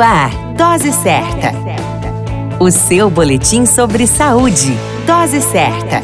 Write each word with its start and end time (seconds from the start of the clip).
Ar, 0.00 0.30
Dose 0.56 0.92
Certa. 0.92 1.52
O 2.58 2.70
seu 2.70 3.10
boletim 3.10 3.66
sobre 3.66 4.06
saúde. 4.06 4.74
Dose 5.06 5.42
Certa. 5.42 6.02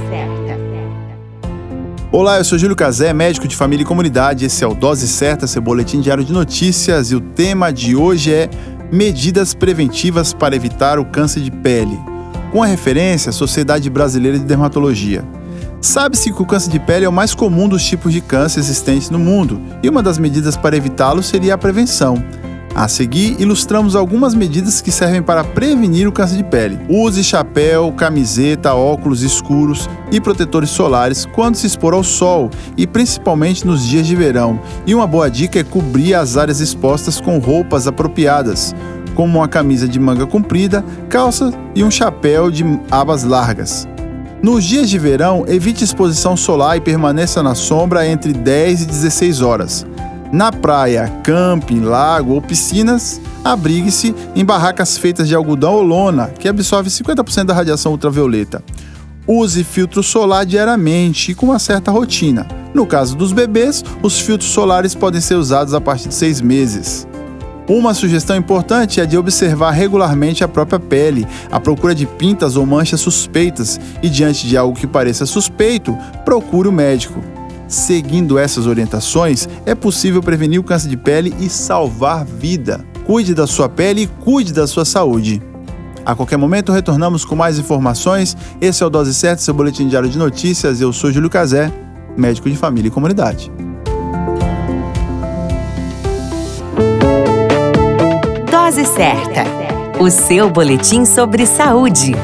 Olá, 2.12 2.36
eu 2.36 2.44
sou 2.44 2.58
Júlio 2.58 2.76
Cazé, 2.76 3.14
médico 3.14 3.48
de 3.48 3.56
família 3.56 3.84
e 3.84 3.86
comunidade. 3.86 4.44
Esse 4.44 4.62
é 4.62 4.66
o 4.66 4.74
Dose 4.74 5.08
Certa, 5.08 5.46
seu 5.46 5.62
boletim 5.62 6.00
diário 6.00 6.22
de 6.22 6.32
notícias. 6.32 7.10
E 7.10 7.16
o 7.16 7.20
tema 7.20 7.72
de 7.72 7.96
hoje 7.96 8.34
é 8.34 8.50
Medidas 8.92 9.54
preventivas 9.54 10.34
para 10.34 10.54
evitar 10.54 10.98
o 10.98 11.06
câncer 11.06 11.40
de 11.40 11.50
pele. 11.50 11.98
Com 12.52 12.62
a 12.62 12.66
referência 12.66 13.30
à 13.30 13.32
Sociedade 13.32 13.88
Brasileira 13.88 14.38
de 14.38 14.44
Dermatologia. 14.44 15.24
Sabe-se 15.80 16.32
que 16.32 16.42
o 16.42 16.46
câncer 16.46 16.70
de 16.70 16.80
pele 16.80 17.04
é 17.04 17.08
o 17.08 17.12
mais 17.12 17.34
comum 17.34 17.68
dos 17.68 17.84
tipos 17.84 18.12
de 18.12 18.20
câncer 18.20 18.60
existentes 18.60 19.08
no 19.08 19.18
mundo, 19.18 19.60
e 19.82 19.88
uma 19.88 20.02
das 20.02 20.18
medidas 20.18 20.56
para 20.56 20.76
evitá-lo 20.76 21.22
seria 21.22 21.54
a 21.54 21.58
prevenção. 21.58 22.22
A 22.76 22.88
seguir, 22.88 23.40
ilustramos 23.40 23.96
algumas 23.96 24.34
medidas 24.34 24.82
que 24.82 24.92
servem 24.92 25.22
para 25.22 25.42
prevenir 25.42 26.06
o 26.06 26.12
câncer 26.12 26.36
de 26.36 26.44
pele. 26.44 26.78
Use 26.90 27.24
chapéu, 27.24 27.90
camiseta, 27.90 28.74
óculos 28.74 29.22
escuros 29.22 29.88
e 30.12 30.20
protetores 30.20 30.68
solares 30.68 31.24
quando 31.24 31.54
se 31.54 31.66
expor 31.66 31.94
ao 31.94 32.04
sol 32.04 32.50
e 32.76 32.86
principalmente 32.86 33.66
nos 33.66 33.82
dias 33.82 34.06
de 34.06 34.14
verão. 34.14 34.60
E 34.86 34.94
uma 34.94 35.06
boa 35.06 35.30
dica 35.30 35.58
é 35.58 35.64
cobrir 35.64 36.12
as 36.12 36.36
áreas 36.36 36.60
expostas 36.60 37.18
com 37.18 37.38
roupas 37.38 37.86
apropriadas, 37.86 38.74
como 39.14 39.38
uma 39.38 39.48
camisa 39.48 39.88
de 39.88 39.98
manga 39.98 40.26
comprida, 40.26 40.84
calça 41.08 41.50
e 41.74 41.82
um 41.82 41.90
chapéu 41.90 42.50
de 42.50 42.62
abas 42.90 43.24
largas. 43.24 43.88
Nos 44.42 44.62
dias 44.62 44.90
de 44.90 44.98
verão, 44.98 45.46
evite 45.48 45.82
exposição 45.82 46.36
solar 46.36 46.76
e 46.76 46.82
permaneça 46.82 47.42
na 47.42 47.54
sombra 47.54 48.06
entre 48.06 48.34
10 48.34 48.82
e 48.82 48.84
16 48.84 49.40
horas. 49.40 49.86
Na 50.32 50.50
praia, 50.50 51.12
camping, 51.22 51.80
lago 51.80 52.34
ou 52.34 52.42
piscinas, 52.42 53.20
abrigue-se 53.44 54.14
em 54.34 54.44
barracas 54.44 54.98
feitas 54.98 55.28
de 55.28 55.34
algodão 55.34 55.74
ou 55.74 55.82
lona, 55.82 56.28
que 56.38 56.48
absorve 56.48 56.90
50% 56.90 57.44
da 57.44 57.54
radiação 57.54 57.92
ultravioleta. 57.92 58.62
Use 59.26 59.62
filtro 59.64 60.02
solar 60.02 60.44
diariamente 60.44 61.32
e 61.32 61.34
com 61.34 61.46
uma 61.46 61.58
certa 61.58 61.90
rotina. 61.90 62.46
No 62.74 62.86
caso 62.86 63.16
dos 63.16 63.32
bebês, 63.32 63.84
os 64.02 64.20
filtros 64.20 64.50
solares 64.50 64.94
podem 64.94 65.20
ser 65.20 65.34
usados 65.34 65.74
a 65.74 65.80
partir 65.80 66.08
de 66.08 66.14
seis 66.14 66.40
meses. 66.40 67.06
Uma 67.68 67.94
sugestão 67.94 68.36
importante 68.36 69.00
é 69.00 69.06
de 69.06 69.18
observar 69.18 69.72
regularmente 69.72 70.44
a 70.44 70.48
própria 70.48 70.78
pele, 70.78 71.26
à 71.50 71.58
procura 71.58 71.94
de 71.94 72.06
pintas 72.06 72.56
ou 72.56 72.64
manchas 72.64 73.00
suspeitas, 73.00 73.80
e 74.00 74.08
diante 74.08 74.46
de 74.46 74.56
algo 74.56 74.78
que 74.78 74.86
pareça 74.86 75.26
suspeito, 75.26 75.96
procure 76.24 76.68
o 76.68 76.72
médico. 76.72 77.35
Seguindo 77.68 78.38
essas 78.38 78.66
orientações, 78.66 79.48
é 79.64 79.74
possível 79.74 80.22
prevenir 80.22 80.60
o 80.60 80.64
câncer 80.64 80.88
de 80.88 80.96
pele 80.96 81.34
e 81.40 81.48
salvar 81.48 82.24
vida. 82.24 82.84
Cuide 83.04 83.34
da 83.34 83.46
sua 83.46 83.68
pele 83.68 84.02
e 84.02 84.06
cuide 84.06 84.52
da 84.52 84.66
sua 84.66 84.84
saúde. 84.84 85.42
A 86.04 86.14
qualquer 86.14 86.36
momento 86.36 86.70
retornamos 86.70 87.24
com 87.24 87.34
mais 87.34 87.58
informações. 87.58 88.36
Esse 88.60 88.82
é 88.82 88.86
o 88.86 88.90
Dose 88.90 89.12
Certa, 89.12 89.42
seu 89.42 89.52
boletim 89.52 89.88
diário 89.88 90.08
de 90.08 90.16
notícias. 90.16 90.80
Eu 90.80 90.92
sou 90.92 91.10
Júlio 91.10 91.28
Cazé, 91.28 91.72
médico 92.16 92.48
de 92.48 92.56
família 92.56 92.88
e 92.88 92.92
comunidade. 92.92 93.50
Dose 98.48 98.84
Certa, 98.84 99.44
o 99.98 100.08
seu 100.10 100.48
boletim 100.48 101.04
sobre 101.04 101.44
saúde. 101.44 102.14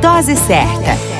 Dose 0.00 0.36
Certa. 0.36 1.13